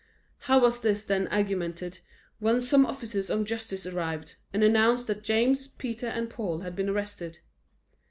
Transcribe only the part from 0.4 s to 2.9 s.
How was this then augmented, when some